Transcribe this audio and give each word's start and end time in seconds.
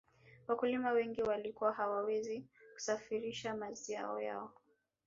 wakulima 0.47 0.91
wengi 0.91 1.21
walikuwa 1.23 1.73
hawawezi 1.73 2.43
kusafirisha 2.73 3.55
mazao 3.55 4.21
yao 4.21 4.51